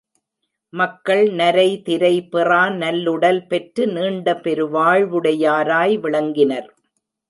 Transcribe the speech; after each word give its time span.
மக்கள் 0.73 1.29
நரை 1.31 1.67
திரை 1.81 2.13
பெறா 2.31 2.63
நல்லுடல் 2.75 3.41
பெற்று 3.47 3.85
நீண்ட 3.87 4.33
பெருவாழ்வுடையராய் 4.43 5.97
விளங்கினர். 5.99 6.69